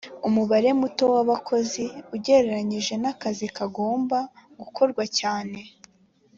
umubare 0.27 0.69
muto 0.79 1.03
w 1.13 1.15
abakozi 1.23 1.83
ugereranyije 2.15 2.93
n 3.03 3.05
akazi 3.13 3.45
kagomba 3.57 4.17
gukorwa 4.59 5.03
cyane 5.19 5.59